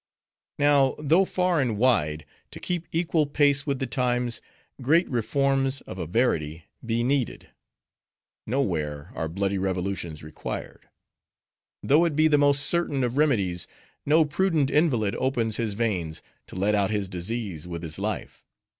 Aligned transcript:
"Now, 0.57 0.95
though 0.97 1.25
far 1.25 1.61
and 1.61 1.77
wide, 1.77 2.25
to 2.49 2.59
keep 2.59 2.87
equal 2.91 3.27
pace 3.27 3.67
with 3.67 3.77
the 3.77 3.85
times, 3.85 4.41
great 4.81 5.07
reforms, 5.07 5.81
of 5.81 5.99
a 5.99 6.07
verity, 6.07 6.63
be 6.83 7.03
needed; 7.03 7.51
nowhere 8.47 9.11
are 9.13 9.27
bloody 9.29 9.59
revolutions 9.59 10.23
required. 10.23 10.87
Though 11.83 12.03
it 12.05 12.15
be 12.15 12.27
the 12.27 12.39
most 12.39 12.61
certain 12.63 13.03
of 13.03 13.17
remedies, 13.17 13.67
no 14.03 14.25
prudent 14.25 14.71
invalid 14.71 15.15
opens 15.17 15.57
his 15.57 15.75
veins, 15.75 16.23
to 16.47 16.55
let 16.55 16.73
out 16.73 16.89
his 16.89 17.07
disease 17.07 17.67
with 17.67 17.83
his 17.83 17.99
life. 17.99 18.43